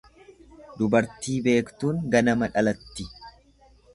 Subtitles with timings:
[0.79, 3.09] Dubartii beektuun ganama dhalatti.